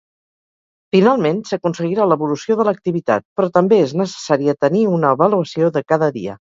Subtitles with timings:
[0.95, 6.39] Finalment, s'aconseguirà l’evolució de l'activitat, però també és necessària tenir una avaluació de cada dia.